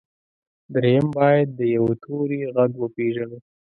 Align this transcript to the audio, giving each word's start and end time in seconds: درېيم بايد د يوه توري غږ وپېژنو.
درېيم 0.73 1.07
بايد 1.17 1.47
د 1.57 1.59
يوه 1.75 1.93
توري 2.03 2.41
غږ 2.55 2.71
وپېژنو. 2.77 3.37